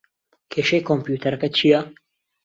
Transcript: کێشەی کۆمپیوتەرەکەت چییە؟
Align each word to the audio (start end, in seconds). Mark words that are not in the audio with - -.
کێشەی 0.51 0.85
کۆمپیوتەرەکەت 0.87 1.53
چییە؟ 1.57 1.81